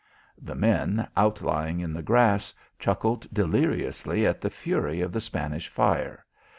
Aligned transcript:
The 0.41 0.55
men, 0.55 1.07
outlying 1.15 1.79
in 1.79 1.93
the 1.93 2.01
grass, 2.01 2.55
chuckled 2.79 3.31
deliriously 3.31 4.25
at 4.25 4.41
the 4.41 4.49
fury 4.49 4.99
of 5.01 5.11
the 5.11 5.21
Spanish 5.21 5.69
fire. 5.69 6.25